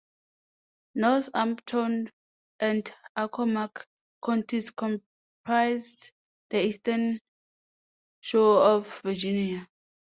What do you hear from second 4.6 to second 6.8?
comprise the